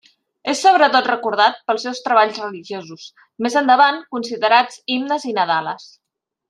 [0.53, 3.05] És sobretot recordat pels seus treballs religiosos,
[3.47, 5.91] més endavant considerats himnes i nadales.